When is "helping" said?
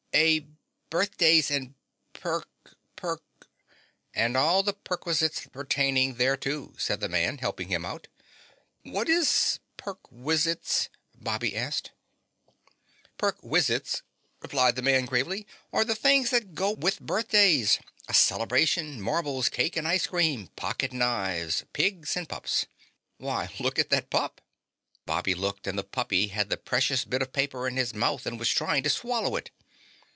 7.37-7.69